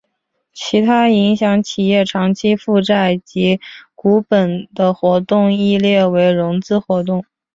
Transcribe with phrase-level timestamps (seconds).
[0.51, 3.59] 其他影响企业长期负债及
[3.93, 7.23] 股本的活动亦列为融资活动。